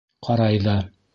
[0.29, 0.79] Ҡарай ҙа.